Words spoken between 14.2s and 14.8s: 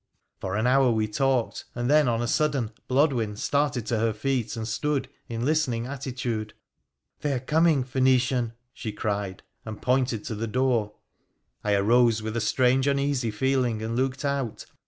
out.